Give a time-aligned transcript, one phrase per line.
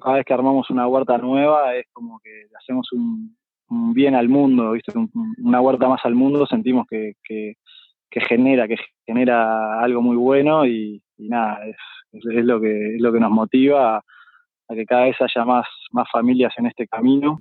[0.00, 3.36] cada vez que armamos una huerta nueva es como que hacemos un,
[3.94, 4.92] bien al mundo, ¿viste?
[5.38, 7.54] una huerta más al mundo, sentimos que, que,
[8.10, 8.76] genera, que
[9.06, 11.76] genera algo muy bueno y, nada, es,
[12.12, 16.08] es, lo que, es lo que nos motiva a, que cada vez haya más, más
[16.10, 17.38] familias en este camino.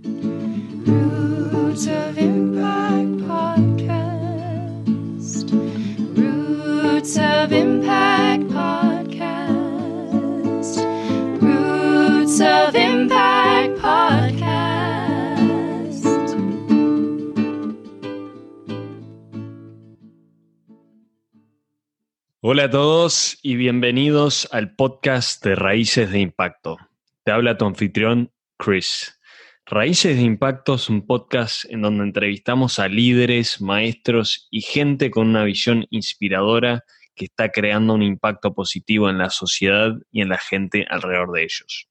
[22.41, 26.75] Hola a todos y bienvenidos al podcast de Raíces de Impacto.
[27.23, 29.17] Te habla tu anfitrión, Chris.
[29.65, 35.29] Raíces de Impacto es un podcast en donde entrevistamos a líderes, maestros y gente con
[35.29, 36.83] una visión inspiradora
[37.15, 41.43] que está creando un impacto positivo en la sociedad y en la gente alrededor de
[41.43, 41.87] ellos.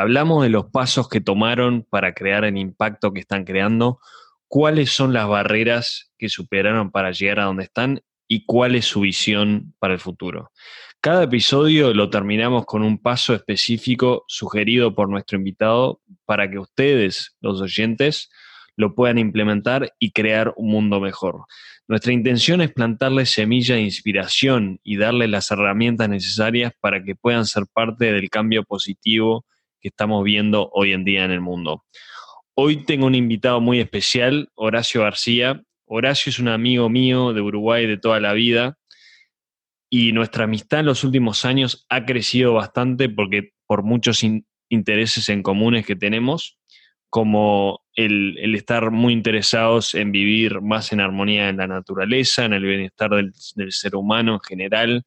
[0.00, 3.98] Hablamos de los pasos que tomaron para crear el impacto que están creando,
[4.46, 9.00] cuáles son las barreras que superaron para llegar a donde están y cuál es su
[9.00, 10.52] visión para el futuro.
[11.00, 17.36] Cada episodio lo terminamos con un paso específico sugerido por nuestro invitado para que ustedes,
[17.40, 18.30] los oyentes,
[18.76, 21.46] lo puedan implementar y crear un mundo mejor.
[21.88, 27.46] Nuestra intención es plantarles semilla de inspiración y darles las herramientas necesarias para que puedan
[27.46, 29.44] ser parte del cambio positivo
[29.80, 31.84] que estamos viendo hoy en día en el mundo.
[32.54, 37.86] Hoy tengo un invitado muy especial, Horacio García, Horacio es un amigo mío de Uruguay
[37.86, 38.76] de toda la vida
[39.90, 44.22] y nuestra amistad en los últimos años ha crecido bastante porque por muchos
[44.68, 46.58] intereses en comunes que tenemos,
[47.08, 52.64] como el, estar muy interesados en vivir más en armonía en la naturaleza, en el
[52.64, 55.02] bienestar del, del ser humano en general,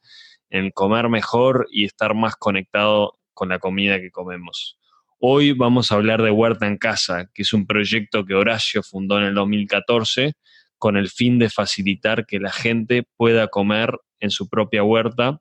[0.49, 4.77] en comer mejor y estar más conectado con la comida que comemos.
[5.19, 9.19] Hoy vamos a hablar de Huerta en Casa, que es un proyecto que Horacio fundó
[9.19, 10.33] en el 2014
[10.77, 15.39] con el fin de facilitar que la gente pueda comer en su propia huerta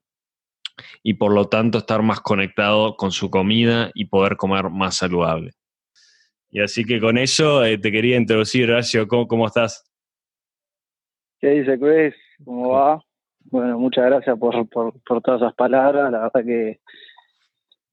[1.03, 5.53] y por lo tanto estar más conectado con su comida y poder comer más saludable.
[6.51, 9.91] Y así que con eso eh, te quería introducir, Horacio, ¿cómo, ¿cómo, estás?
[11.39, 12.15] ¿Qué dice Chris?
[12.45, 13.01] ¿Cómo va?
[13.45, 16.81] Bueno, muchas gracias por, por, todas esas palabras, la verdad que,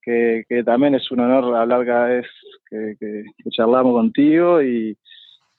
[0.07, 2.28] que, también es un honor hablar cada vez
[2.69, 4.97] que, que charlamos contigo y,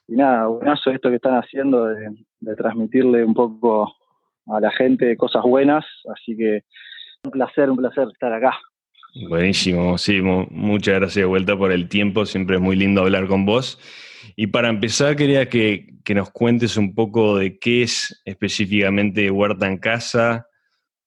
[0.09, 2.11] y nada, buenazo esto que están haciendo de,
[2.57, 3.95] transmitirle un poco
[4.47, 6.63] a la gente cosas buenas, así que
[7.25, 8.59] un placer, un placer estar acá.
[9.29, 13.45] Buenísimo, sí, muchas gracias de vuelta por el tiempo, siempre es muy lindo hablar con
[13.45, 13.79] vos.
[14.35, 19.77] Y para empezar quería que, nos cuentes un poco de qué es específicamente Huerta en
[19.77, 20.48] Casa,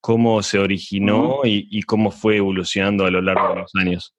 [0.01, 4.15] cómo se originó y, cómo fue evolucionando a lo largo de los años.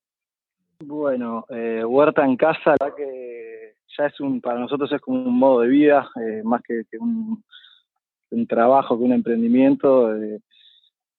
[0.79, 5.39] Bueno, eh, Huerta en Casa, la que ya es un, para nosotros es como un
[5.39, 7.43] modo de vida, eh, más que, un,
[8.49, 10.17] trabajo, que un emprendimiento.
[10.17, 10.41] Eh,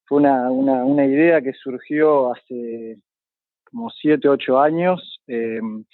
[0.06, 2.98] fue una, una, una, idea que surgió hace
[3.70, 5.20] como siete, ocho años.
[5.28, 5.86] Em,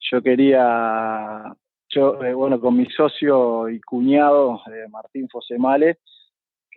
[0.00, 1.54] yo quería,
[1.88, 4.60] yo, bueno, con mi socio y cuñado,
[4.90, 5.98] Martín Fosemale,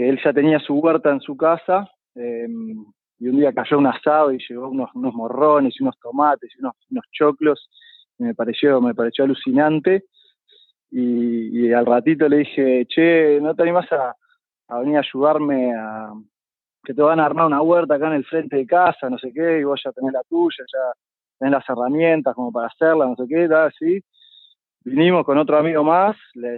[0.09, 2.85] él ya tenía su huerta en su casa, em,
[3.19, 7.05] y un día cayó un asado y llegó unos, morrones y unos tomates y unos,
[7.11, 7.69] choclos
[8.17, 10.05] me pareció, me pareció alucinante.
[10.89, 14.15] Y, al ratito le dije, che, ¿no te animas a,
[14.79, 16.11] venir a ayudarme a
[16.83, 19.31] que te van a armar una huerta acá en el frente de casa, no sé
[19.33, 20.93] qué, y vos ya tenés la tuya, ya
[21.37, 24.01] tenés las herramientas como para hacerla, no sé qué, tal, así.
[24.83, 26.57] Vinimos con otro amigo más, le,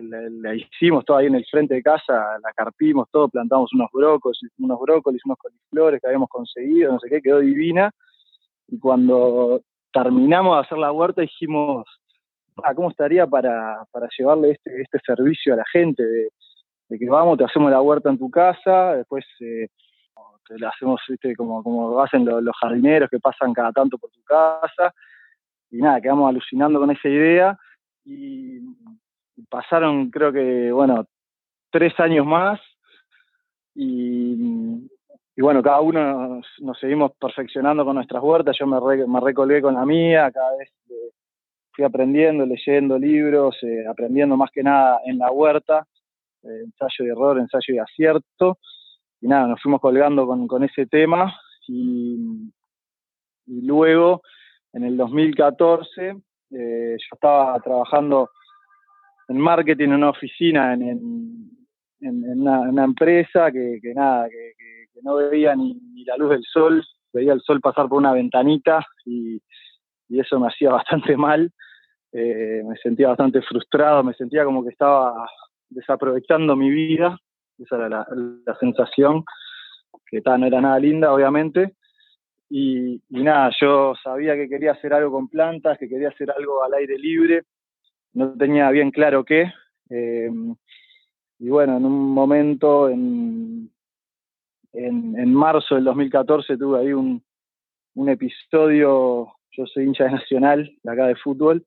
[0.55, 4.79] hicimos todo ahí en el frente de casa, la carpimos todo, plantamos unos brócolis, unos
[4.79, 7.91] brócolis, unos coliflores que habíamos conseguido, no sé qué, quedó divina.
[8.69, 9.61] Y cuando
[9.91, 11.85] terminamos de hacer la huerta dijimos,
[12.63, 16.03] ah, ¿cómo estaría para, para llevarle este, este servicio a la gente?
[16.03, 16.29] De,
[16.97, 19.67] que vamos, te hacemos la huerta en tu casa, después eh,
[20.47, 21.01] te la hacemos
[21.35, 24.93] como, como hacen los, jardineros que pasan cada tanto por tu casa.
[25.71, 27.57] Y nada, quedamos alucinando con esa idea.
[28.05, 28.59] Y
[29.49, 31.05] pasaron, creo que, bueno,
[31.71, 32.59] tres años más.
[33.75, 39.73] Y bueno, cada uno nos, seguimos perfeccionando con nuestras huertas, yo me, me recolgué con
[39.73, 41.11] la mía, cada vez eh,
[41.71, 45.87] fui aprendiendo, leyendo libros, eh, aprendiendo más que nada en la huerta,
[46.43, 48.59] eh, ensayo y error, ensayo y acierto,
[49.21, 51.33] y nada, nos fuimos colgando con, ese tema,
[51.67, 52.51] y,
[53.47, 54.21] luego,
[54.73, 56.15] en el 2014,
[56.59, 58.29] yo estaba trabajando
[59.27, 61.49] en marketing en una oficina, en,
[62.01, 64.53] una, empresa que, nada, que
[65.01, 66.83] no veía ni, la luz del sol
[67.13, 69.41] veía el sol pasar por una ventanita y,
[70.09, 71.51] eso me hacía bastante mal.
[72.11, 75.27] Eh, me sentía bastante frustrado, me sentía como que estaba
[75.69, 77.17] desaprovechando mi vida,
[77.57, 79.23] esa era la, sensación,
[80.05, 81.73] que no era nada linda, obviamente.
[82.49, 86.73] Y, nada, yo sabía que quería hacer algo con plantas, que quería hacer algo al
[86.75, 87.43] aire libre,
[88.13, 89.51] no tenía bien claro qué.
[89.89, 90.29] Eh,
[91.39, 93.71] y bueno, en un momento, en,
[94.73, 97.23] en, marzo del 2014, tuve ahí un,
[97.95, 101.65] un episodio, yo soy hincha de Nacional, de acá de fútbol,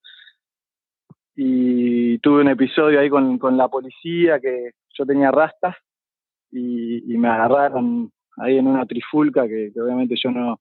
[1.35, 5.77] y tuve un episodio ahí con, con la policía, que yo tenía rastas,
[6.53, 10.61] y me agarraron ahí en una trifulca, que obviamente yo no,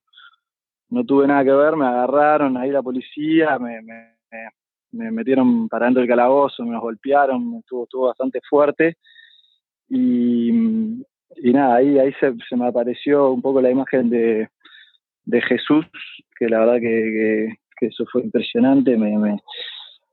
[0.90, 6.00] no tuve nada que ver, me agarraron ahí la policía, me, me, metieron para dentro
[6.00, 8.96] del calabozo, me los golpearon, estuvo, estuvo bastante fuerte.
[9.88, 14.48] Y, y nada, ahí, ahí se, se, me apareció un poco la imagen de,
[15.24, 15.84] de Jesús,
[16.38, 19.36] que la verdad que, que, eso fue impresionante, me, me,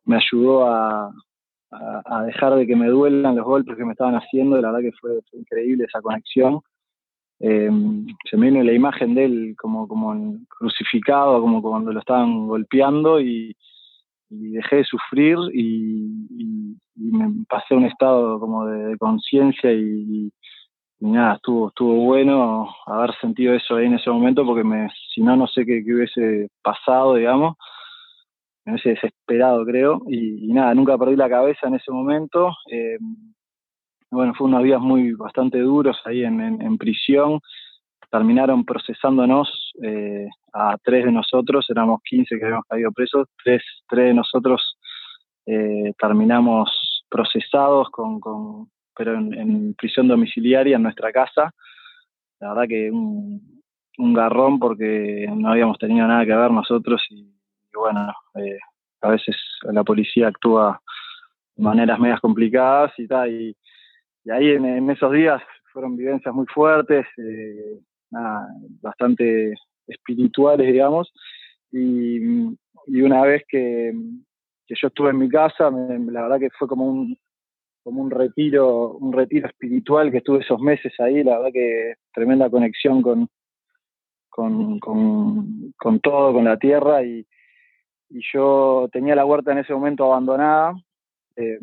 [0.06, 1.12] me ayudó a,
[1.72, 4.98] a, dejar de que me duelan los golpes que me estaban haciendo, la verdad que
[5.00, 6.62] fue increíble esa conexión
[7.46, 7.70] eh,
[8.30, 13.20] se me vino la imagen de él como, como crucificado, como cuando lo estaban golpeando
[13.20, 13.54] y,
[14.30, 20.32] dejé de sufrir y, me pasé a un estado como de, conciencia y,
[21.02, 25.36] nada, estuvo, estuvo bueno haber sentido eso ahí en ese momento porque me, si no,
[25.36, 27.58] no sé qué, hubiese pasado, digamos.
[28.64, 30.02] Me hubiese desesperado, creo.
[30.08, 32.56] Y, nada, nunca perdí la cabeza en ese momento.
[32.72, 32.98] Eh,
[34.14, 37.40] bueno, fue unos días muy bastante duros ahí en, prisión.
[38.12, 44.06] Terminaron procesándonos eh, a tres de nosotros, éramos 15 que habíamos caído presos, tres, tres
[44.06, 44.78] de nosotros
[45.46, 51.52] eh, terminamos procesados, con, con pero en, prisión domiciliaria en nuestra casa.
[52.40, 53.62] La verdad que un,
[53.98, 57.28] un garrón porque no habíamos tenido nada que ver nosotros y,
[57.74, 58.60] bueno, eh,
[59.02, 60.80] a veces la policía actúa
[61.56, 63.56] de maneras medias complicadas y tal, y
[64.26, 65.42] y ahí en, esos días
[65.72, 67.80] fueron vivencias muy fuertes, eh,
[68.82, 69.54] bastante
[69.88, 71.12] espirituales, digamos,
[71.72, 72.20] y,
[72.88, 73.94] una vez que,
[74.68, 77.18] yo estuve en mi casa, la verdad que fue como un,
[77.84, 82.50] como un retiro, un retiro espiritual que estuve esos meses ahí, la verdad que tremenda
[82.50, 83.30] conexión con,
[84.30, 87.26] con, con, todo, con la tierra, y,
[88.32, 90.76] yo tenía la huerta en ese momento abandonada,
[91.36, 91.58] eh,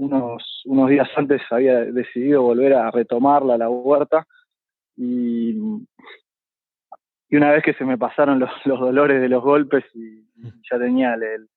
[0.00, 4.26] unos, unos días antes había decidido volver a retomarla, la huerta,
[4.96, 5.50] y,
[7.28, 10.24] y una vez que se me pasaron los, los dolores de los golpes y
[10.70, 11.48] ya tenía el,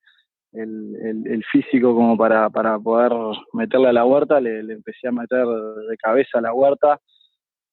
[0.53, 3.11] el, el, físico como para, para poder
[3.53, 6.99] meterla a la huerta, le, empecé a meter de cabeza a la huerta,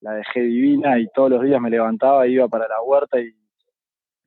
[0.00, 3.34] la dejé divina y todos los días me levantaba, iba para la huerta y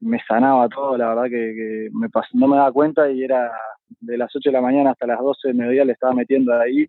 [0.04, 3.52] me sanaba todo, la verdad que, me no me daba cuenta y era
[4.00, 6.88] de las 8 de la mañana hasta las 12 del mediodía le estaba metiendo ahí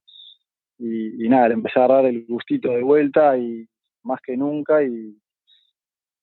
[0.79, 3.67] y, nada, le empecé a dar el gustito de vuelta y
[4.03, 5.17] más que nunca y,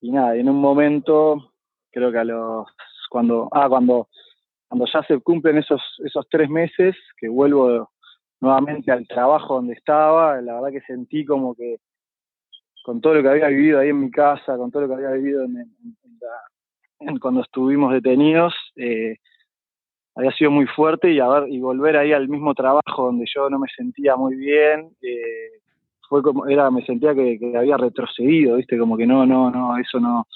[0.01, 1.53] y nada, en un momento,
[1.91, 2.67] creo que a los,
[3.09, 4.09] cuando, ah, cuando,
[4.67, 7.91] cuando ya se cumplen esos, esos tres meses, que vuelvo
[8.41, 11.77] nuevamente al trabajo donde estaba, la verdad que sentí como que
[12.83, 15.11] con todo lo que había vivido ahí en mi casa, con todo lo que había
[15.11, 15.71] vivido en,
[17.19, 19.17] cuando estuvimos detenidos, eh,
[20.15, 24.15] había sido muy fuerte y, volver ahí al mismo trabajo donde yo no me sentía
[24.15, 25.61] muy bien, eh,
[26.07, 29.99] fue como, era, me sentía que, había retrocedido, viste, como que no, no, no, eso
[29.99, 30.27] no,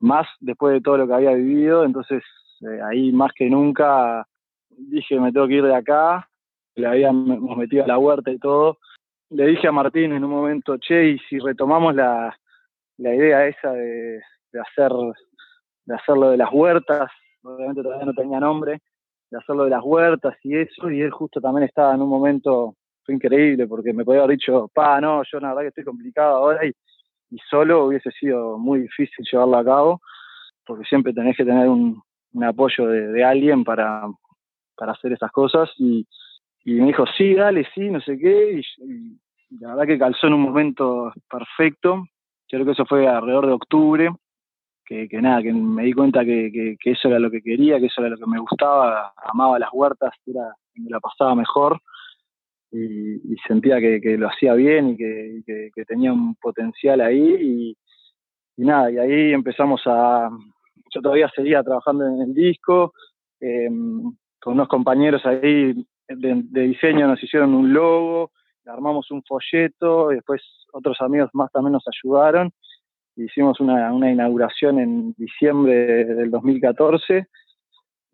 [0.00, 2.22] más después de todo lo que había vivido, entonces
[2.62, 4.26] eh, ahí más que nunca
[4.70, 6.28] dije me tengo que ir de acá,
[6.74, 8.78] le habíamos metido a la huerta y todo,
[9.30, 12.36] le dije a Martín en un momento, che, y si retomamos la,
[12.98, 14.20] la idea esa de,
[14.52, 14.90] de hacer
[15.84, 17.10] de hacerlo de las huertas,
[17.42, 18.80] obviamente todavía no tenía nombre,
[19.30, 22.76] de hacerlo de las huertas y eso, y él justo también estaba en un momento,
[23.04, 26.36] fue increíble, porque me podía haber dicho, pa, no, yo la verdad que estoy complicado
[26.36, 26.72] ahora, y,
[27.48, 30.00] solo hubiese sido muy difícil llevarlo a cabo,
[30.66, 32.02] porque siempre tenés que tener un,
[32.44, 34.02] apoyo de, alguien para,
[34.76, 36.06] para hacer esas cosas, y,
[36.66, 39.18] me dijo, sí, dale, sí, no sé qué, y,
[39.58, 42.04] la verdad que calzó en un momento perfecto,
[42.48, 44.10] creo que eso fue alrededor de octubre,
[44.84, 48.10] que, nada, que me di cuenta que, eso era lo que quería, que eso era
[48.10, 51.80] lo que me gustaba, amaba las huertas, era, me la pasaba mejor
[52.70, 57.76] y, sentía que, lo hacía bien y que, tenía un potencial ahí
[58.56, 60.30] y, nada, y ahí empezamos a,
[60.94, 62.92] yo todavía seguía trabajando en el disco,
[63.40, 64.02] em,
[64.40, 65.74] con unos compañeros ahí
[66.08, 68.30] de, de, diseño nos hicieron un logo,
[68.66, 72.52] armamos un folleto, y después otros amigos más también nos ayudaron
[73.16, 77.26] hicimos una, una inauguración en diciembre del 2014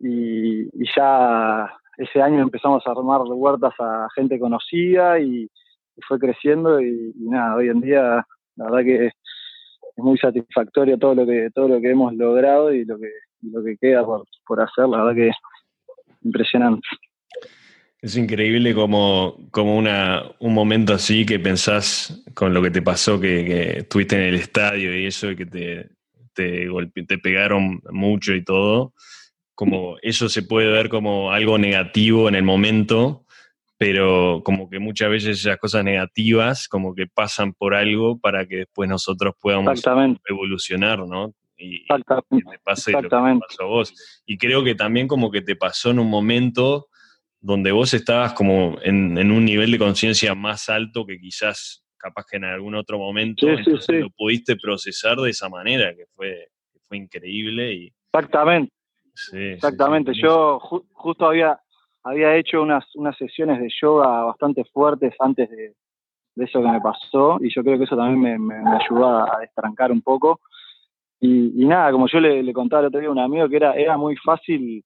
[0.00, 5.48] y, y, ya ese año empezamos a armar huertas a gente conocida y,
[6.06, 8.24] fue creciendo y, nada, hoy en día
[8.54, 9.12] la verdad que es
[9.96, 13.10] muy satisfactorio todo lo que todo lo que hemos logrado y lo que
[13.42, 15.36] lo que queda por, por hacer, la verdad que es
[16.22, 16.86] impresionante.
[18.00, 23.18] Es increíble como, como una, un momento así que pensás con lo que te pasó,
[23.18, 25.88] que, que estuviste en el estadio y eso, y que te,
[26.32, 26.68] te,
[27.06, 28.94] te pegaron mucho y todo,
[29.56, 33.24] como eso se puede ver como algo negativo en el momento,
[33.76, 38.58] pero como que muchas veces esas cosas negativas como que pasan por algo para que
[38.58, 39.82] después nosotros podamos
[40.28, 41.34] evolucionar, ¿no?
[41.56, 42.50] Y, Exactamente.
[42.52, 44.22] te pase lo que pasó a vos.
[44.24, 46.86] Y creo que también como que te pasó en un momento
[47.40, 52.36] donde vos estabas como en, un nivel de conciencia más alto que quizás capaz que
[52.36, 56.48] en algún otro momento lo pudiste procesar de esa manera, que fue,
[56.86, 57.72] fue increíble.
[57.72, 58.72] Y, exactamente.
[59.32, 60.12] exactamente.
[60.14, 61.58] Yo justo había,
[62.04, 65.74] había hecho unas, unas sesiones de yoga bastante fuertes antes de,
[66.36, 70.02] eso que me pasó y yo creo que eso también me, ayudó a destrancar un
[70.02, 70.40] poco.
[71.20, 73.72] Y, nada, como yo le, le, contaba el otro día a un amigo que era,
[73.74, 74.84] era muy fácil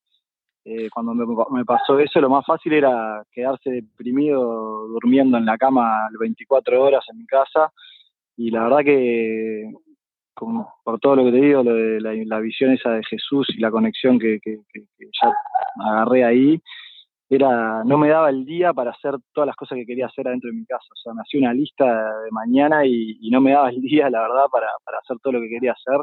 [0.65, 6.09] eh, cuando me, pasó eso, lo más fácil era quedarse deprimido durmiendo en la cama
[6.19, 7.73] 24 horas en mi casa.
[8.37, 9.73] Y la verdad que,
[10.35, 14.39] por todo lo que te digo, la, visión esa de Jesús y la conexión que,
[14.45, 15.33] ya
[15.85, 16.61] agarré ahí,
[17.29, 20.51] era no me daba el día para hacer todas las cosas que quería hacer adentro
[20.51, 20.87] de mi casa.
[20.93, 24.23] O sea, me hacía una lista de mañana y, no me daba el día, la
[24.23, 26.01] verdad, para hacer todo lo que quería hacer.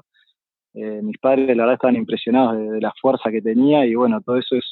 [0.74, 4.38] Eh, mis padres la verdad estaban impresionados de, la fuerza que tenía y bueno, todo
[4.38, 4.66] eso es,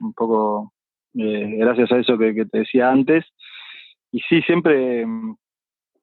[0.00, 0.72] un poco
[1.14, 3.24] eh, gracias a eso que, te decía antes.
[4.12, 5.36] Y sí, siempre mm,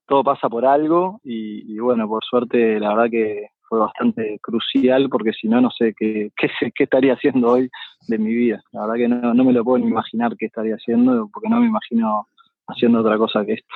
[0.07, 5.33] todo pasa por algo y, bueno, por suerte la verdad que fue bastante crucial porque
[5.33, 7.69] si no, no sé qué, qué, qué, estaría haciendo hoy
[8.07, 8.61] de mi vida.
[8.71, 11.59] La verdad que no, no me lo puedo ni imaginar qué estaría haciendo porque no
[11.59, 12.27] me imagino
[12.67, 13.75] haciendo otra cosa que esto.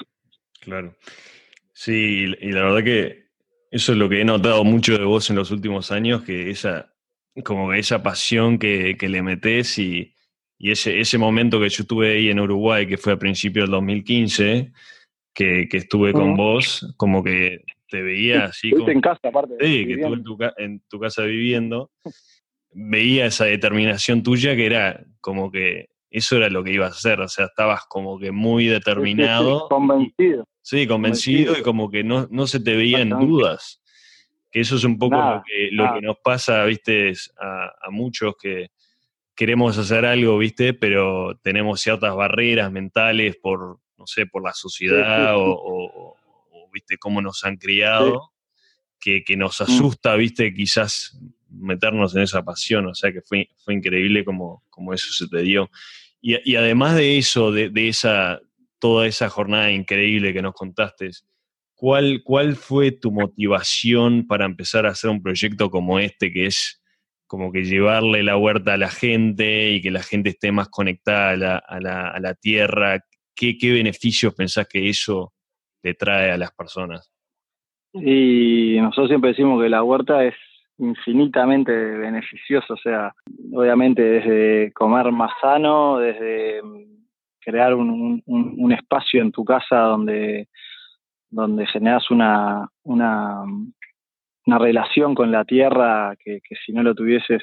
[0.62, 0.94] Claro.
[1.74, 3.21] Sí, y la verdad que
[3.72, 6.94] eso es lo que he notado mucho de vos en los últimos años, que esa,
[7.44, 10.14] como esa pasión que, le metés y,
[10.60, 14.72] ese, ese momento que yo estuve ahí en Uruguay, que fue a principios del 2015,
[15.34, 18.72] que, que estuve con vos, como que te veía así.
[18.72, 19.56] Como, en casa, aparte.
[19.60, 21.92] Sí, que estuve en tu, en tu casa viviendo.
[22.74, 27.20] Veía esa determinación tuya que era como que eso era lo que ibas a hacer,
[27.20, 29.68] o sea, estabas como que muy determinado.
[29.68, 30.46] convencido.
[30.62, 33.82] Sí, convencido, y como que no, no se te veían dudas.
[34.52, 38.70] Que eso es un poco lo, que, lo que nos pasa, viste, a, muchos que
[39.34, 45.34] queremos hacer algo, viste, pero tenemos ciertas barreras mentales por, no sé, por la sociedad
[45.36, 46.16] O,
[46.74, 48.32] viste, cómo nos han criado,
[49.00, 49.64] que, que, nos mm.
[49.64, 51.18] asusta, viste, quizás
[51.50, 55.42] meternos en esa pasión, o sea que fue, fue increíble como, como eso se te
[55.42, 55.70] dio.
[56.22, 58.40] Y, y además de eso, de, de, esa,
[58.82, 61.12] toda esa jornada increíble que nos contaste,
[61.76, 66.82] ¿cuál, ¿cuál fue tu motivación para empezar a hacer un proyecto como este, que es
[67.28, 71.62] como que llevarle la huerta a la gente y que la gente esté más conectada
[71.66, 71.80] a
[72.20, 73.00] la, tierra?
[73.36, 75.32] ¿Qué, ¿Qué beneficios pensás que eso
[75.84, 77.10] le trae a las personas?
[77.94, 80.36] Y nosotros siempre decimos que la huerta es
[80.78, 83.14] infinitamente beneficioso, o sea,
[83.54, 86.62] obviamente desde comer más sano, desde
[87.42, 90.48] crear un, un, espacio en tu casa donde,
[91.30, 93.44] donde generas una, una,
[94.46, 97.42] una relación con la tierra que, que, si no lo tuvieses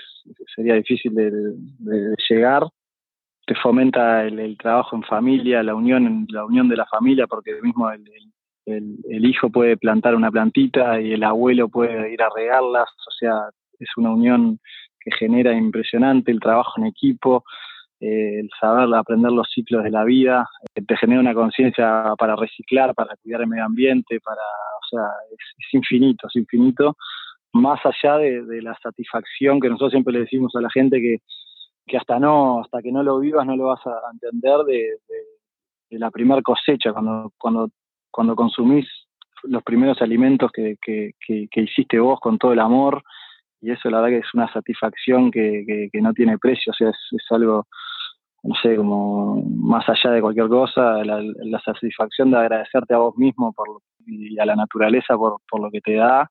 [0.55, 2.62] sería difícil de, llegar.
[3.47, 7.90] Te fomenta el, trabajo en familia, la unión, la unión de la familia, porque mismo
[7.90, 8.05] el,
[8.67, 13.11] el, el, hijo puede plantar una plantita y el abuelo puede ir a regarlas, o
[13.19, 13.33] sea,
[13.78, 14.59] es una unión
[15.00, 17.45] que genera impresionante el trabajo en equipo,
[18.00, 22.37] eh, el saber aprender los ciclos de la vida, eh, te genera una conciencia para
[22.37, 25.02] reciclar, para cuidar el medio ambiente, para, o sea,
[25.33, 26.97] es, infinito, es infinito,
[27.52, 31.19] más allá de, la satisfacción que nosotros siempre le decimos a la gente que,
[31.87, 36.11] que hasta no, hasta que no lo vivas no lo vas a entender de, la
[36.11, 37.71] primera cosecha, cuando, cuando,
[38.11, 38.87] cuando consumís
[39.43, 43.02] los primeros alimentos que, que, que, hiciste vos con todo el amor,
[43.61, 46.91] y eso la verdad que es una satisfacción que, que, no tiene precio, o sea,
[46.91, 47.67] es, es, algo,
[48.43, 53.53] no sé, como más allá de cualquier cosa, la, satisfacción de agradecerte a vos mismo
[53.53, 53.67] por,
[54.07, 56.31] y a la naturaleza por, por lo que te da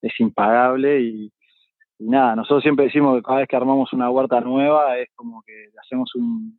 [0.00, 1.32] es impagable y,
[1.98, 5.52] nada, nosotros siempre decimos que cada vez que armamos una huerta nueva es como que
[5.82, 6.58] hacemos un,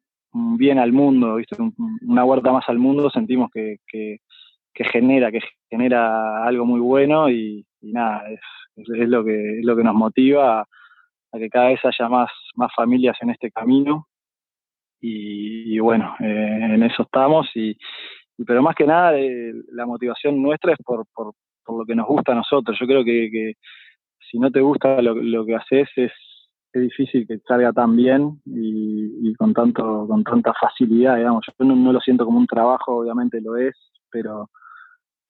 [0.57, 1.57] bien al mundo, ¿viste?
[2.01, 5.39] una huerta más al mundo, sentimos que, que genera, que
[5.69, 8.39] genera algo muy bueno y, nada, es,
[8.75, 12.71] es, lo que es lo que nos motiva a, que cada vez haya más, más
[12.75, 14.07] familias en este camino.
[15.03, 17.49] Y, bueno, eh, en eso estamos.
[17.55, 17.75] Y,
[18.45, 21.33] pero más que nada, eh, la motivación nuestra es por, por,
[21.65, 22.77] por, lo que nos gusta a nosotros.
[22.79, 23.53] Yo creo que, que
[24.29, 26.11] si no te gusta lo, lo que haces, es,
[26.73, 31.45] es difícil que salga tan bien y, con tanto con tanta facilidad, digamos.
[31.47, 33.75] Yo no, lo siento como un trabajo, obviamente lo es,
[34.09, 34.49] pero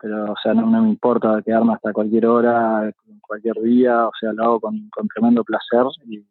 [0.02, 2.92] pero o sea, no, me importa quedarme hasta cualquier hora,
[3.22, 6.24] cualquier día, o sea, lo hago con, tremendo placer y,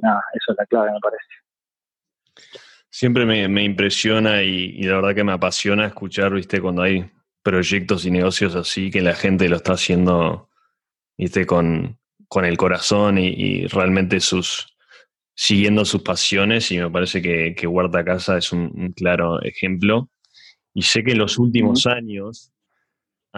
[0.00, 2.58] nada, eso es la clave, me parece.
[2.88, 7.10] Siempre me, impresiona y, y, la verdad que me apasiona escuchar, viste, cuando hay
[7.42, 10.48] proyectos y negocios así, que la gente lo está haciendo,
[11.18, 14.72] viste, con, con el corazón y, realmente sus
[15.38, 20.08] siguiendo sus pasiones y me parece que, que Huerta Casa es un, claro ejemplo.
[20.72, 22.52] Y sé que en los últimos años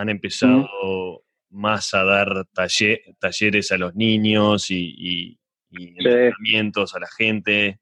[0.00, 5.38] han empezado más a dar talleres a los niños y,
[5.70, 7.78] entrenamientos a la gente,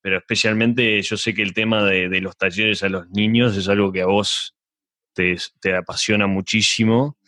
[0.00, 3.92] pero especialmente yo sé que el tema de, los talleres a los niños es algo
[3.92, 4.54] que a vos
[5.12, 7.18] te, te apasiona muchísimo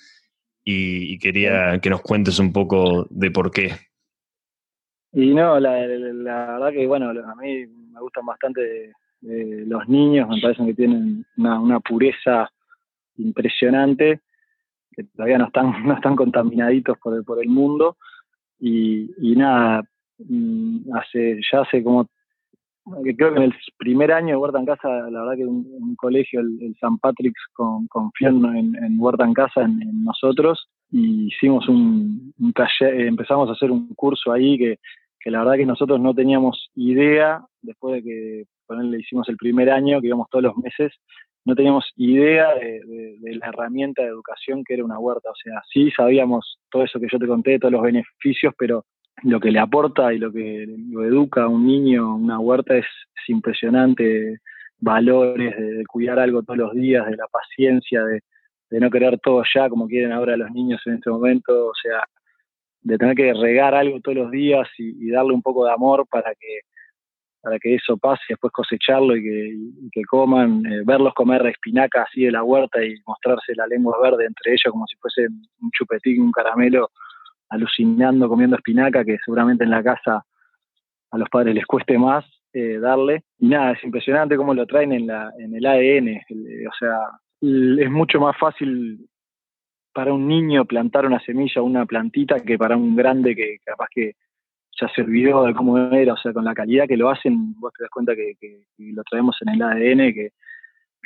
[0.71, 3.73] y, quería que nos cuentes un poco de por qué.
[5.13, 8.93] Y no, la, verdad que, bueno, a mí me gustan bastante
[9.23, 12.51] los niños, me parecen que tienen una, pureza
[13.17, 14.21] impresionante,
[14.99, 17.97] que todavía no están, no están contaminaditos por el, por el mundo.
[18.59, 19.85] Y, y nada,
[20.19, 22.09] mm, hace ya hace como
[23.17, 26.41] creo que en el primer año de Huerta en Casa, la verdad que un, colegio,
[26.41, 33.07] el, San Patrick's, confió en, en Huerta en Casa, en, nosotros, y hicimos un, taller,
[33.07, 34.79] empezamos a hacer un curso ahí que,
[35.27, 39.71] la verdad que nosotros no teníamos idea, después de que con le hicimos el primer
[39.71, 40.93] año, que íbamos todos los meses,
[41.49, 45.31] no teníamos idea de, la herramienta de educación que era una huerta.
[45.31, 48.85] O sea, sí sabíamos todo eso que yo te conté, todos los beneficios, pero
[49.23, 52.85] lo que le aporta y lo que lo educa a un niño una huerta es,
[53.29, 54.41] impresionante,
[54.79, 58.21] valores de, cuidar algo todos los días, de la paciencia, de,
[58.79, 62.05] no querer todo ya como quieren ahora los niños en este momento, o sea,
[62.83, 66.35] de tener que regar algo todos los días y, darle un poco de amor para
[66.35, 66.61] que
[67.49, 72.25] para que eso pase y después cosecharlo y que, coman, eh, verlos comer espinaca así
[72.25, 75.29] de la huerta y mostrarse la lengua verde entre ellos como si fuese
[75.63, 76.91] un chupetín, un caramelo,
[77.49, 80.27] alucinando comiendo espinaca, que seguramente en la casa
[81.11, 83.23] a los padres les cueste más eh, darle.
[83.39, 86.21] Y nada, es impresionante cómo lo traen en, la, en el ADN.
[86.69, 86.99] o sea,
[87.41, 89.09] es mucho más fácil
[89.95, 93.89] para un niño plantar una semilla o una plantita que para un grande que capaz
[93.91, 94.17] que
[94.81, 97.73] ya se olvidó de cómo era, o sea, con la calidad que lo hacen, vos
[97.77, 98.37] te das cuenta que,
[98.79, 100.31] lo traemos en el ADN, que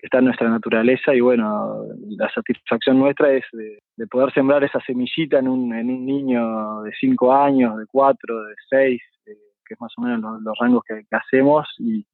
[0.03, 1.85] está en nuestra naturaleza y bueno,
[2.19, 7.33] la satisfacción nuestra es de, poder sembrar esa semillita en un, un niño de 5
[7.33, 12.05] años, de 4, de 6, que es más o menos los, rangos que, hacemos y,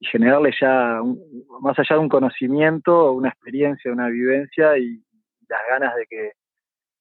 [0.00, 1.00] generarle ya,
[1.62, 5.02] más allá de un conocimiento, una experiencia, una vivencia y,
[5.48, 6.32] las ganas de que,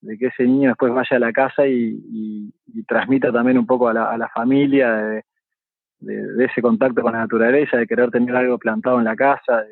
[0.03, 2.51] de que ese niño después vaya a la casa y,
[2.87, 7.77] transmita también un poco a la, a la familia de, ese contacto con la naturaleza,
[7.77, 9.69] de querer tener algo plantado en la casa, de,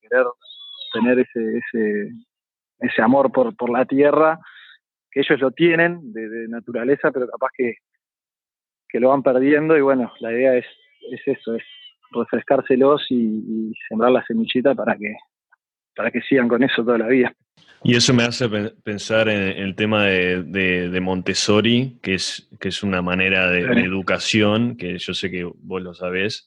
[0.00, 0.24] querer
[0.92, 2.12] tener ese, ese,
[2.78, 4.38] ese amor por, por la tierra,
[5.10, 7.74] que ellos lo tienen de, naturaleza, pero capaz que,
[8.88, 10.66] que lo van perdiendo y bueno, la idea es,
[11.10, 11.64] es eso, es
[12.12, 15.14] refrescárselos y, sembrar la semillita para que,
[15.96, 17.32] para que sigan con eso toda la vida.
[17.82, 18.48] Y eso me hace
[18.82, 24.76] pensar en el tema de, de, Montessori, que es, que es una manera de, educación,
[24.76, 26.46] que yo sé que vos lo sabés,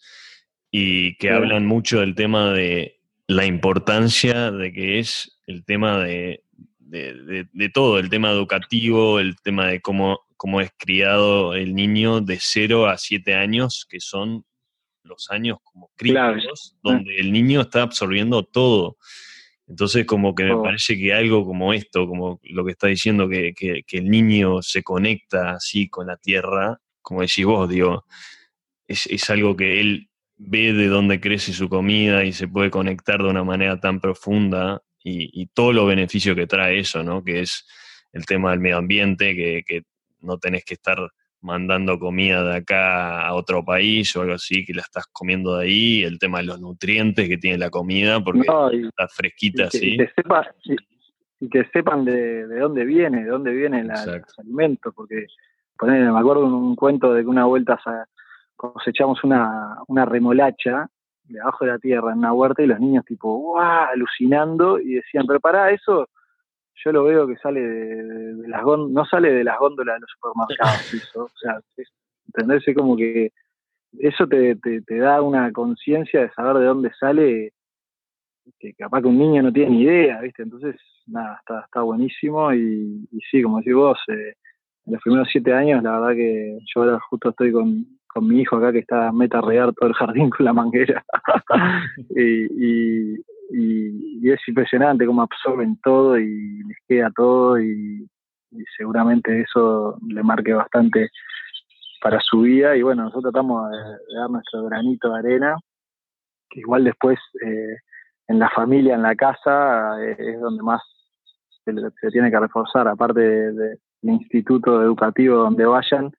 [0.71, 6.43] y que hablan mucho del tema de la importancia de que es el tema de,
[6.79, 12.38] de, todo, el tema educativo, el tema de cómo, cómo es criado el niño de
[12.41, 14.43] 0 a 7 años, que son
[15.03, 18.97] los años como críticos, donde el niño está absorbiendo todo.
[19.69, 23.53] Entonces, como que me parece que algo como esto, como lo que está diciendo, que,
[23.53, 28.05] que, que, el niño se conecta así con la tierra, como decís vos, digo,
[28.88, 33.21] es, es algo que él ve de dónde crece su comida y se puede conectar
[33.21, 37.23] de una manera tan profunda y, todo lo beneficio que trae eso, ¿no?
[37.23, 37.65] Que es
[38.12, 39.84] el tema del medio ambiente, que,
[40.21, 40.97] no tenés que estar
[41.41, 45.65] mandando comida de acá a otro país o algo así, que la estás comiendo de
[45.65, 49.97] ahí, el tema de los nutrientes que tiene la comida, porque está fresquita así.
[51.39, 53.91] y, que sepan de, dónde viene, de dónde viene el
[54.38, 55.28] alimento, porque
[55.82, 57.80] me acuerdo un, un cuento de que una vuelta
[58.58, 60.89] cosechamos una, una remolacha
[61.23, 63.88] debajo de la tierra en una huerta y los niños tipo, ¡guau!
[63.91, 66.10] alucinando y decían, pero para eso
[66.83, 70.11] yo lo veo que sale de, las góndolas, no sale de las góndolas de los
[70.11, 71.59] supermercados, eso, o sea,
[72.27, 72.63] ¿entendés?
[72.75, 73.31] como que
[73.97, 77.53] eso te, te, da una conciencia de saber de dónde sale,
[78.59, 80.43] que capaz que un niño no tiene ni idea, ¿viste?
[80.43, 80.75] Entonces,
[81.07, 84.35] nada, está, está buenísimo y, sí, como decís vos, eh,
[84.85, 88.41] en los primeros siete años, la verdad que yo ahora justo estoy con, con mi
[88.41, 91.03] hijo acá que está meta a regar todo el jardín con la manguera.
[92.15, 98.07] y, y, es impresionante cómo absorben todo y les queda todo y,
[98.75, 101.09] seguramente eso le marque bastante
[102.01, 103.77] para su vida y bueno, nosotros tratamos de,
[104.15, 105.55] dar nuestro granito de arena,
[106.49, 107.77] que igual después eh,
[108.27, 110.81] en la familia, en la casa, eh, es donde más
[111.63, 116.12] se, tiene que reforzar, aparte del instituto educativo donde vayan,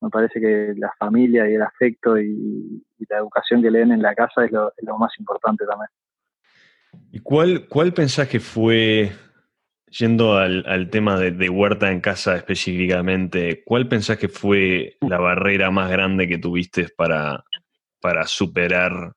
[0.00, 4.02] me parece que la familia y el afecto y, la educación que le den en
[4.02, 5.88] la casa es lo, más importante también.
[7.12, 9.10] ¿Y cuál, cuál pensás que fue,
[9.90, 15.90] yendo al, tema de, huerta en casa específicamente, cuál pensás que fue la barrera más
[15.90, 17.44] grande que tuviste para,
[18.00, 19.12] para superar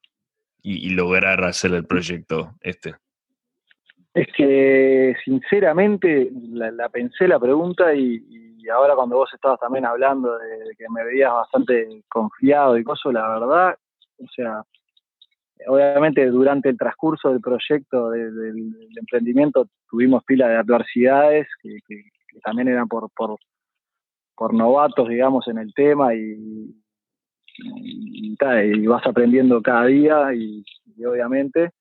[0.61, 2.95] y, lograr hacer el proyecto este?
[4.13, 8.39] Es que sinceramente la, pensé la pregunta y
[8.69, 13.27] ahora cuando vos estabas también hablando de, que me veías bastante confiado y cosas, la
[13.27, 13.77] verdad,
[14.17, 14.63] o sea,
[15.67, 21.79] obviamente durante el transcurso del proyecto del, emprendimiento tuvimos pila de adversidades que,
[22.43, 23.37] también eran por, por,
[24.35, 26.73] por, novatos, digamos, en el tema y,
[27.57, 30.63] y, vas aprendiendo cada día y,
[31.05, 31.71] obviamente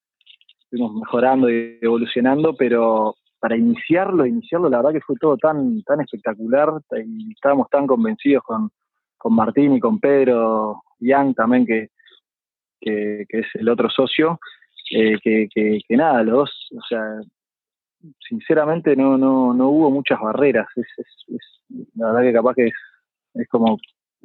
[0.70, 6.00] fuimos mejorando y evolucionando, pero para iniciarlo, iniciarlo, la verdad que fue todo tan, tan
[6.00, 6.70] espectacular
[7.06, 8.70] y estábamos tan convencidos con,
[9.16, 11.90] con Martín y con Pedro Yang también, que,
[12.80, 14.38] que, es el otro socio,
[14.90, 17.20] eh, que, que, nada, los dos, o sea,
[18.28, 20.66] sinceramente no, no, no hubo muchas barreras.
[20.76, 20.86] Es,
[21.96, 22.74] la verdad que capaz que es,
[23.34, 23.78] es como,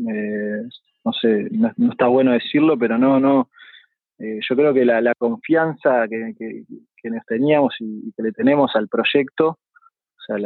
[0.07, 0.61] eh,
[1.03, 3.49] no sé, no, está bueno decirlo, pero no, no,
[4.19, 6.33] eh, yo creo que la, la confianza que,
[7.03, 10.37] que nos teníamos y, que le tenemos al proyecto, o sea,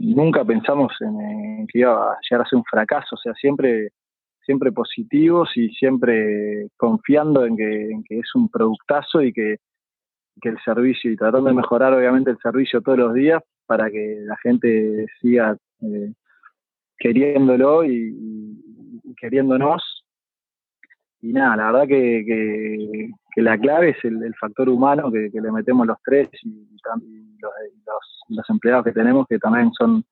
[0.00, 3.90] nunca pensamos en, que iba a llegar a ser un fracaso, o sea, siempre,
[4.48, 9.58] siempre positivos y siempre confiando en que, es un productazo y que,
[10.40, 14.36] el servicio, y tratando de mejorar obviamente el servicio todos los días para que la
[14.38, 16.12] gente siga eh,
[16.96, 18.64] queriéndolo y,
[19.20, 19.82] queriéndonos.
[21.20, 25.98] Y nada, la verdad que, la clave es el, factor humano que, le metemos los
[26.02, 26.66] tres y,
[28.30, 30.02] los, empleados que tenemos que también son,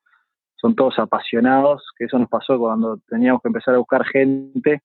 [0.56, 4.82] son todos apasionados, que eso nos pasó cuando teníamos que empezar a buscar gente.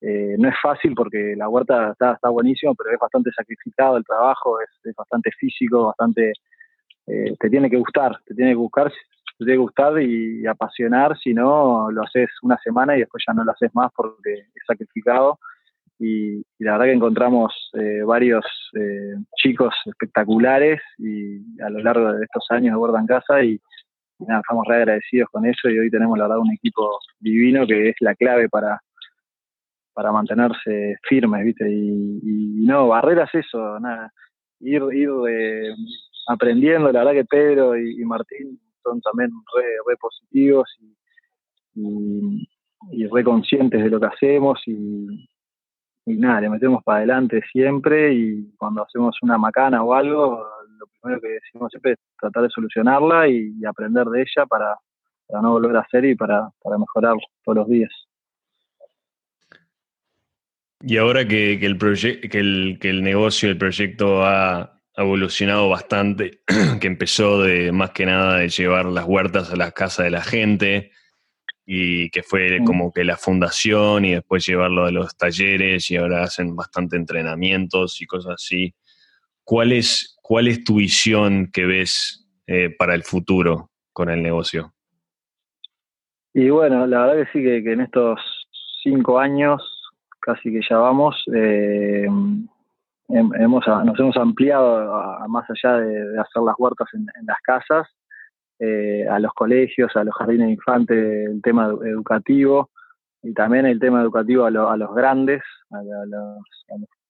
[0.00, 4.04] Eh, no es fácil porque la huerta está, está buenísimo, pero es bastante sacrificado el
[4.04, 6.32] trabajo, es, bastante físico, bastante...
[7.06, 11.18] Eh, te tiene que gustar, te tiene que buscar, te tiene que gustar y, apasionar,
[11.18, 14.62] si no lo haces una semana y después ya no lo haces más porque es
[14.66, 15.38] sacrificado
[15.98, 22.24] y, la verdad que encontramos eh, varios eh, chicos espectaculares y a lo largo de
[22.24, 23.60] estos años de Borda en Casa y,
[24.26, 27.90] nada, estamos re agradecidos con eso y hoy tenemos la verdad un equipo divino que
[27.90, 28.80] es la clave para,
[29.92, 31.70] para mantenerse firmes, ¿viste?
[31.70, 34.10] Y, no, barreras eso, nada,
[34.60, 35.74] ir, ir eh,
[36.28, 40.68] aprendiendo, la verdad que Pedro y, Martín son también re, positivos
[41.74, 42.48] y,
[42.90, 45.28] y, re conscientes de lo que hacemos y
[46.06, 50.46] nada, le metemos para adelante siempre y cuando hacemos una macana o algo,
[50.84, 54.76] lo primero que decimos siempre es tratar de solucionarla y, aprender de ella para,
[55.42, 57.90] no volver a hacer y para, mejorar todos los días.
[60.80, 66.42] Y ahora que, el que, el, que el negocio, el proyecto ha evolucionado bastante,
[66.80, 70.22] que empezó de más que nada de llevar las huertas a las casas de la
[70.22, 70.92] gente,
[71.66, 76.22] y que fue como que la fundación y después llevarlo a los talleres y ahora
[76.22, 78.74] hacen bastante entrenamientos y cosas así.
[79.44, 84.72] ¿Cuál es, cuál es tu visión que ves eh, para el futuro con el negocio?
[86.32, 88.18] Y bueno, la verdad que sí, que, en estos
[88.82, 89.62] cinco años,
[90.20, 92.06] casi que ya vamos, eh,
[93.08, 97.86] hemos, nos hemos ampliado más allá de, hacer las huertas en las casas
[98.60, 102.70] eh, a los colegios, a los jardines de infantes, el tema educativo
[103.22, 106.38] y también el tema educativo a, los grandes, a, los,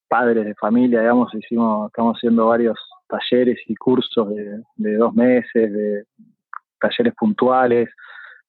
[0.09, 4.28] padres de familia, digamos, hicimos, estamos haciendo varios talleres y cursos
[4.76, 6.04] de, dos meses, de
[6.80, 7.88] talleres puntuales.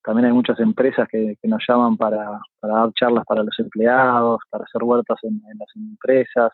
[0.03, 4.83] También hay muchas empresas que, nos llaman para, dar charlas para los empleados, para hacer
[4.83, 6.51] huertas en, las empresas.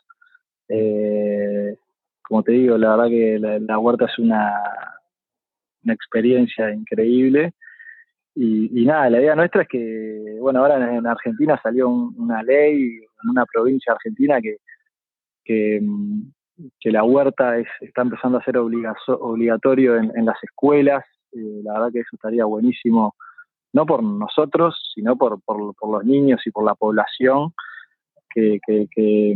[0.69, 1.75] Eh,
[2.21, 4.53] como te digo, la verdad que la huerta es una,
[5.83, 7.53] una experiencia increíble.
[8.33, 13.29] Y, nada, la idea nuestra es que, bueno, ahora en, Argentina salió una ley, en
[13.29, 14.57] una provincia argentina, que,
[15.43, 15.81] que,
[16.83, 21.03] la huerta está empezando a ser obligatorio en, las escuelas.
[21.31, 23.15] Eh, la verdad que eso estaría buenísimo,
[23.73, 27.53] no por nosotros, sino por, por, los niños y por la población,
[28.29, 29.35] que, que,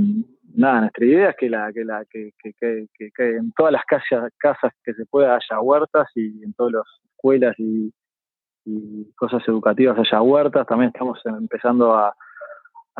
[0.55, 4.73] nada, nuestra idea es que, la, que, la, que, que, en todas las casas, casas
[4.83, 7.91] que se pueda haya huertas y en todas las escuelas y
[8.65, 10.67] y cosas educativas haya huertas.
[10.67, 12.15] También estamos empezando a,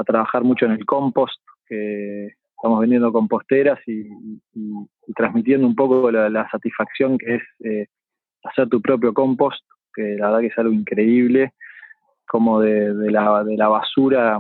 [0.06, 4.10] trabajar mucho en el compost, que estamos vendiendo composteras y,
[5.16, 7.88] transmitiendo un poco la, satisfacción que es eh,
[8.44, 9.64] hacer tu propio compost,
[9.94, 11.54] que la verdad que es algo increíble,
[12.28, 14.40] como de, la, de la basura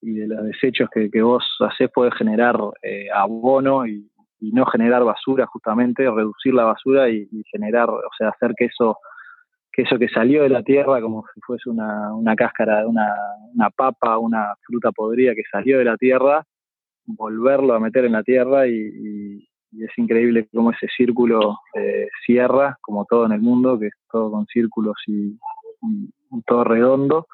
[0.00, 4.08] y de los desechos que, vos haces puedes generar eh, abono y,
[4.40, 8.98] no generar basura justamente, reducir la basura y, generar, o sea, hacer que eso
[9.72, 13.14] que eso que salió de la tierra, como si fuese una, una cáscara una,
[13.54, 16.44] una, papa, una fruta podrida que salió de la tierra,
[17.06, 23.06] volverlo a meter en la tierra y, es increíble cómo ese círculo eh, cierra, como
[23.06, 25.38] todo en el mundo, que es todo con círculos y,
[26.46, 27.26] todo redondo.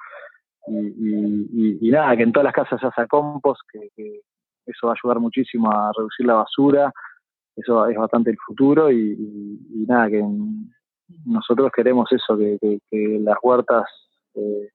[0.68, 4.20] Y, nada, que en todas las casas ya sea compost, que, que
[4.66, 6.92] eso va a ayudar muchísimo a reducir la basura,
[7.58, 9.16] eso es bastante el futuro y,
[9.88, 10.24] nada, que
[11.24, 12.80] nosotros queremos eso, que,
[13.20, 13.84] las huertas
[14.34, 14.68] eh,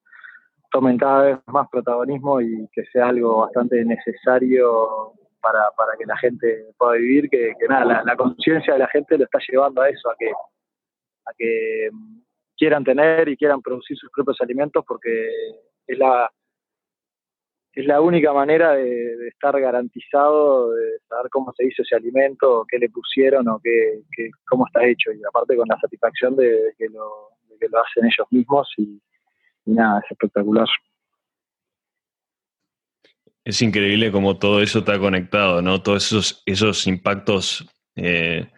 [0.74, 6.66] tomen cada vez más protagonismo y que sea algo bastante necesario para, que la gente
[6.78, 10.16] pueda vivir, que, nada, la, conciencia de la gente lo está llevando a eso, a
[10.18, 11.90] que, a que
[12.58, 15.30] quieran tener y quieran producir sus propios alimentos porque
[15.86, 16.30] es la
[17.74, 22.78] es la única manera de, estar garantizado, de saber cómo se hizo ese alimento, qué
[22.78, 24.02] le pusieron o qué,
[24.48, 25.12] cómo está hecho.
[25.12, 27.32] Y aparte con la satisfacción de, que, lo,
[27.82, 29.02] hacen ellos mismos y,
[29.66, 30.68] nada, es espectacular.
[33.46, 35.82] Es increíble cómo todo eso está conectado, ¿no?
[35.82, 38.50] Todos esos, esos impactos eh,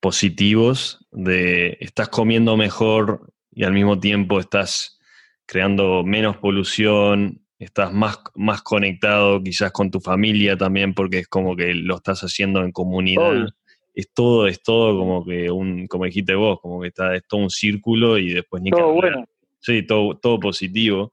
[0.00, 4.98] positivos de estás comiendo mejor y al mismo tiempo estás
[5.46, 11.54] creando menos polución, estás más, más conectado quizás con tu familia también porque es como
[11.54, 13.48] que lo estás haciendo en comunidad.
[13.94, 17.42] Es todo, es todo como que un, como dijiste vos, como que está, es todo
[17.42, 19.26] un círculo y después ni Todo bueno.
[19.62, 21.12] Sí, todo, todo positivo.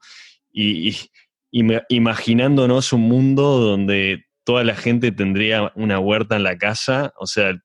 [0.51, 0.95] Y,
[1.51, 7.59] imaginándonos un mundo donde toda la gente tendría una huerta en la casa, o sea,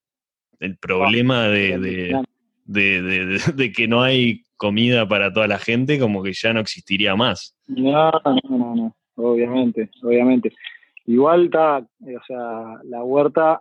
[0.60, 2.22] el, problema de,
[2.64, 7.54] de, que no hay comida para toda la gente, como que ya no existiría más.
[7.66, 10.52] No, no, no, no, obviamente, obviamente.
[11.04, 13.60] Igual está, o sea, la huerta,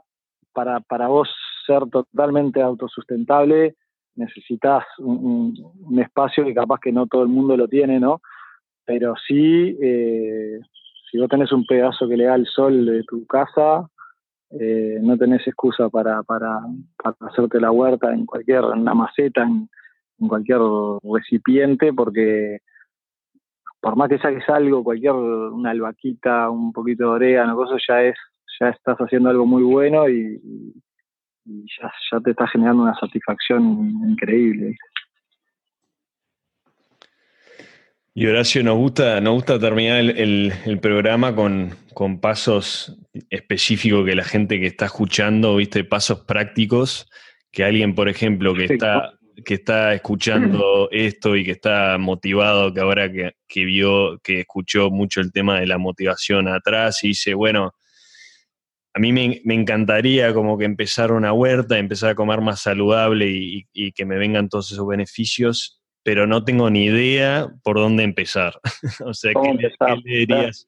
[0.53, 1.29] para, para vos
[1.65, 3.75] ser totalmente autosustentable,
[4.15, 5.53] necesitas un,
[5.99, 8.21] espacio que capaz que no todo el mundo lo tiene, ¿no?
[8.85, 10.59] Pero sí, eh,
[11.09, 13.89] si vos tenés un pedazo que le da el sol de tu casa,
[14.51, 16.61] eh, no tenés excusa para, para,
[17.01, 19.69] para, hacerte la huerta en cualquier, en una maceta, en,
[20.19, 20.59] en cualquier
[21.03, 22.59] recipiente porque
[23.83, 28.15] por más que saques algo, cualquier una albaquita, un poquito de orégano, cosas ya es,
[28.57, 30.41] ya estás haciendo algo muy bueno y,
[31.45, 33.61] ya, ya, te está generando una satisfacción
[34.09, 34.77] increíble.
[38.15, 42.95] Y Horacio, nos gusta, nos gusta terminar el, el, programa con, con, pasos
[43.31, 47.09] específicos que la gente que está escuchando, viste, pasos prácticos,
[47.51, 52.81] que alguien, por ejemplo, que está que está escuchando esto y que está motivado, que
[52.81, 57.73] ahora que, vio, que escuchó mucho el tema de la motivación atrás y dice, bueno,
[58.95, 63.91] a mí me, encantaría como que empezar una huerta, empezar a comer más saludable y,
[63.91, 68.53] que me vengan todos esos beneficios, pero no tengo ni idea por dónde empezar.
[69.05, 69.69] o sea, ¿qué,
[70.03, 70.67] le dirías?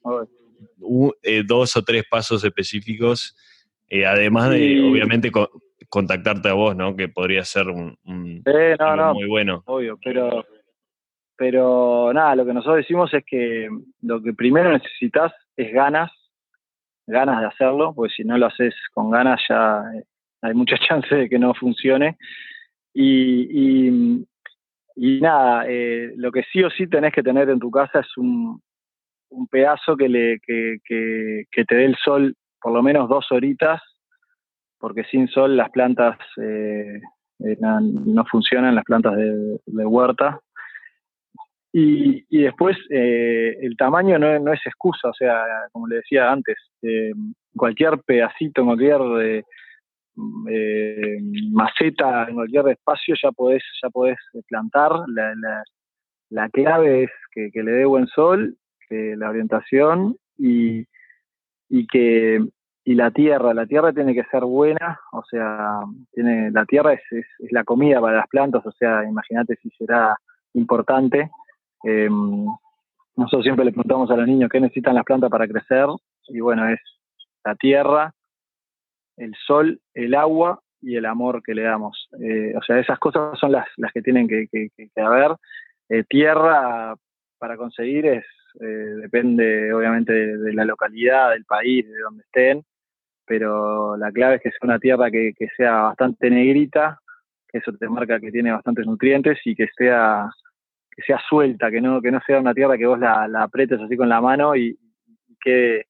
[1.21, 3.35] Eh, dos o tres pasos específicos,
[3.89, 5.31] eh, además de, obviamente,
[5.87, 6.95] contactarte a vos, ¿no?
[6.95, 9.61] Que podría ser un, muy bueno.
[9.65, 10.45] Obvio, pero,
[11.37, 13.69] pero nada, lo que nosotros decimos es que
[14.01, 16.11] lo que primero necesitas es ganas,
[17.07, 20.03] ganas de hacerlo, porque si no lo haces con ganas ya eh,
[20.41, 22.17] hay mucha chance de que no funcione.
[22.93, 24.25] Y,
[24.95, 28.17] y, nada, eh, lo que sí o sí tenés que tener en tu casa es
[28.17, 28.61] un,
[29.51, 33.81] pedazo que, le, que, que, que te dé el sol por lo menos dos horitas
[34.85, 37.01] porque sin sol las plantas eh,
[37.39, 40.39] eh, no, funcionan, las plantas de, huerta.
[41.77, 46.55] Y, después eh, el tamaño no, es excusa, o sea, como le decía antes,
[47.53, 49.43] cualquier pedacito, cualquier
[50.49, 51.19] eh,
[51.51, 54.91] maceta en cualquier espacio ya podés, ya podés plantar.
[56.29, 58.55] La, clave es que, le dé buen sol,
[58.87, 60.85] que la orientación y,
[61.67, 62.39] y que
[62.85, 65.79] y la tierra, la tierra tiene que ser buena, o sea,
[66.13, 70.15] tiene la tierra es, es, la comida para las plantas, o sea, imagínate si será
[70.53, 71.29] importante.
[71.85, 72.09] Eh,
[73.15, 75.87] nosotros siempre le preguntamos a los niños qué necesitan las plantas para crecer,
[76.27, 76.79] y bueno, es
[77.43, 78.13] la tierra,
[79.17, 82.09] el sol, el agua y el amor que le damos.
[82.19, 84.49] Eh, o sea, esas cosas son las, las que tienen que,
[84.97, 85.35] haber.
[85.89, 86.95] Eh, tierra
[87.37, 88.25] para conseguir es
[88.57, 92.63] depende obviamente de, la localidad, del país, de donde estén
[93.25, 96.99] pero la clave es que sea una tierra que, sea bastante negrita,
[97.47, 100.29] que eso te marca que tiene bastantes nutrientes y que sea
[100.95, 103.79] que sea suelta, que no que no sea una tierra que vos la, la apretes
[103.81, 104.77] así con la mano y,
[105.41, 105.85] quede,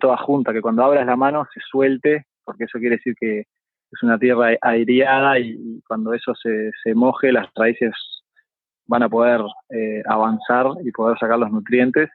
[0.00, 4.02] toda junta, que cuando abras la mano se suelte, porque eso quiere decir que es
[4.02, 7.92] una tierra aireada y, cuando eso se, se, moje las raíces
[8.86, 12.08] van a poder eh, avanzar y poder sacar los nutrientes.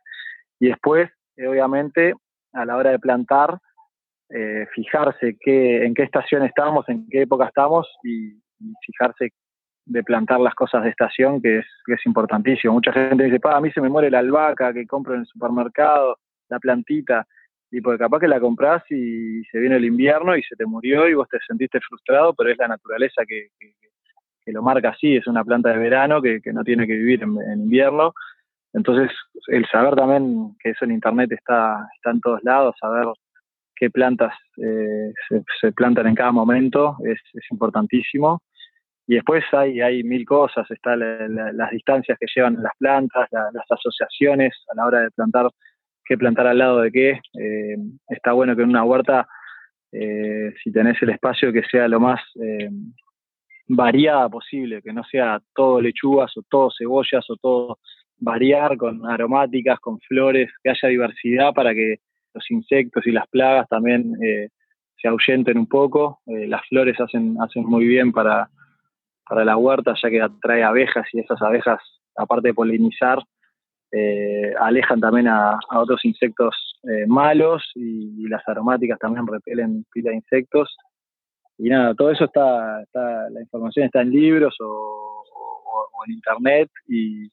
[0.60, 2.14] Y después, eh, obviamente,
[2.54, 3.60] a la hora de plantar,
[4.30, 8.40] eh, fijarse qué, en qué estación estamos, en qué época estamos y,
[8.86, 9.32] fijarse
[9.86, 12.74] de plantar las cosas de estación, que es, que es importantísimo.
[12.74, 15.26] Mucha gente dice, pa, a mí se me muere la albahaca que compro en el
[15.26, 16.18] supermercado,
[16.50, 17.26] la plantita,
[17.72, 21.08] y porque capaz que la compras y se viene el invierno y se te murió
[21.08, 25.28] y vos te sentiste frustrado, pero es la naturaleza que, que, lo marca así, es
[25.28, 28.14] una planta de verano que, no tiene que vivir en, invierno.
[28.74, 29.10] Entonces,
[29.48, 33.06] el saber también que eso en Internet está, está en todos lados, saber
[33.82, 35.14] qué plantas eh,
[35.60, 38.42] se, plantan en cada momento, es, importantísimo.
[39.08, 44.54] Y después hay, hay mil cosas, están las distancias que llevan las plantas, las asociaciones
[44.72, 45.50] a la hora de plantar,
[46.06, 47.20] qué plantar al lado de qué.
[47.38, 47.76] Eh,
[48.08, 49.28] está bueno que en una huerta,
[49.92, 52.22] eh, si tenés el espacio, que sea lo más
[53.68, 57.80] variada posible, que no sea todo lechugas o todo cebollas o todo
[58.18, 61.98] variar con aromáticas, con flores, que haya diversidad para que
[62.34, 64.50] los insectos y las plagas también eh,
[65.02, 66.20] se ahuyenten un poco.
[66.28, 68.50] Eh, las flores hacen, hacen muy bien para,
[69.32, 71.80] para la huerta, ya que atrae abejas y esas abejas,
[72.18, 73.18] aparte de polinizar,
[73.90, 76.54] eh, alejan también a, otros insectos
[77.08, 80.76] malos y, las aromáticas también repelen pila de insectos.
[81.58, 85.24] Y nada, todo eso está, está la información está en libros o,
[86.06, 87.32] en internet y,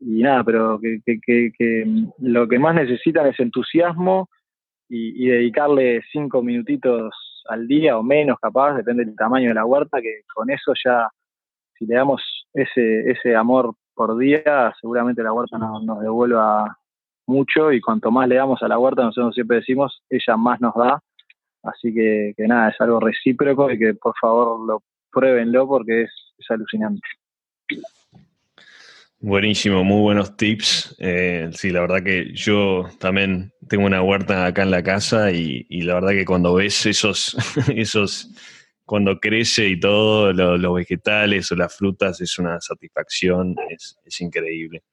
[0.00, 4.30] nada, pero que, lo que más necesitan es entusiasmo
[4.88, 7.12] y, dedicarle cinco minutitos
[7.48, 11.08] al día o menos capaz, depende del tamaño de la huerta, que con eso ya,
[11.78, 12.22] si le damos
[12.52, 16.78] ese, ese amor por día, seguramente la huerta nos, nos devuelva
[17.26, 20.74] mucho y cuanto más le damos a la huerta, nosotros siempre decimos, ella más nos
[20.74, 21.00] da.
[21.62, 26.10] Así que, que nada, es algo recíproco y que por favor lo pruébenlo porque es,
[26.38, 27.06] es alucinante.
[29.22, 30.96] Buenísimo, muy buenos tips.
[30.98, 35.66] Eh, sí, la verdad que yo también tengo una huerta acá en la casa y,
[35.82, 37.36] la verdad que cuando ves esos,
[37.76, 38.30] esos,
[38.86, 44.84] cuando crece y todo, los vegetales o las frutas es una satisfacción, es, increíble.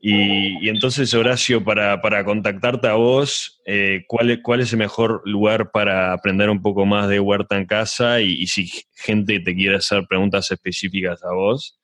[0.00, 6.12] Y, entonces, Horacio, para, contactarte a vos, eh, ¿cuál, ¿cuál es el mejor lugar para
[6.12, 8.20] aprender un poco más de huerta en casa?
[8.20, 11.79] Y si gente te quiere hacer preguntas específicas a vos,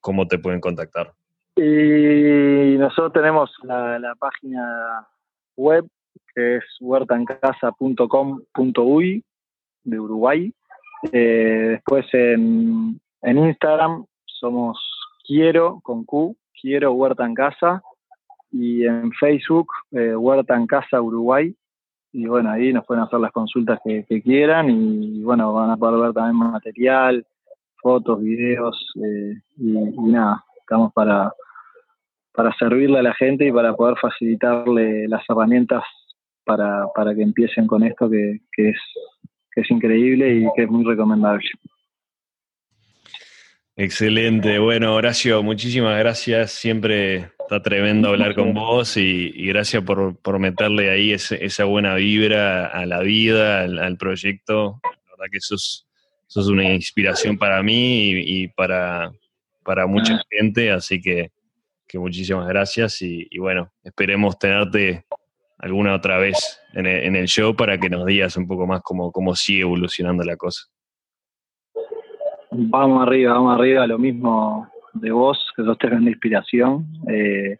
[0.00, 1.12] ¿cómo te pueden contactar?
[1.56, 5.06] Y nosotros tenemos la, página
[5.56, 5.84] web
[6.34, 9.24] que es huertancasa.com.uy
[9.84, 10.52] de Uruguay.
[11.12, 14.78] Eh, después en, Instagram somos
[15.26, 17.82] Quiero con Q, Quiero Huerta en Casa.
[18.52, 21.56] Y en Facebook, eh, Huerta en Casa Uruguay.
[22.12, 26.00] Y bueno, ahí nos pueden hacer las consultas que, quieran y bueno, van a poder
[26.00, 27.26] ver también material,
[27.80, 29.72] fotos, videos eh, y,
[30.10, 31.32] nada, estamos para,
[32.32, 35.82] para servirle a la gente y para poder facilitarle las herramientas
[36.44, 38.78] para, para que empiecen con esto que, que, es,
[39.52, 41.48] que es increíble y que es muy recomendable.
[43.80, 44.58] Excelente.
[44.58, 46.50] Bueno, Horacio, muchísimas gracias.
[46.50, 52.66] Siempre está tremendo hablar con vos y, gracias por, por, meterle ahí esa buena vibra
[52.66, 54.80] a la vida, al, proyecto.
[54.82, 55.87] La verdad que sos
[56.28, 59.10] sos una inspiración para mí y, para,
[59.64, 60.22] para, mucha ah.
[60.30, 61.32] gente, así que,
[61.94, 65.04] muchísimas gracias y, bueno, esperemos tenerte
[65.58, 69.34] alguna otra vez en el, show para que nos digas un poco más cómo, cómo
[69.34, 70.66] sigue evolucionando la cosa.
[72.50, 76.86] Vamos arriba, vamos arriba, lo mismo de vos, que sos tremenda inspiración.
[77.08, 77.58] Eh,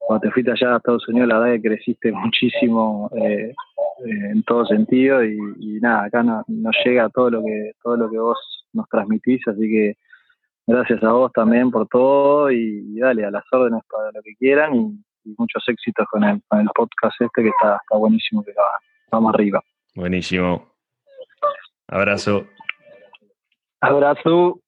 [0.00, 3.10] cuando te fuiste allá a Estados Unidos, la verdad que creciste muchísimo.
[3.16, 3.54] Eh,
[4.04, 5.36] eh, en todo sentido y,
[5.80, 8.38] nada, acá no, nos llega todo lo que todo lo que vos
[8.72, 9.96] nos transmitís, así que
[10.66, 14.74] gracias a vos también por todo y, dale a las órdenes para lo que quieran
[14.74, 15.04] y,
[15.36, 18.80] muchos éxitos con el, con el podcast este que está, está buenísimo, que va,
[19.12, 19.62] vamos arriba.
[19.94, 20.72] Buenísimo.
[21.86, 22.46] Abrazo.
[23.80, 24.60] Abrazo.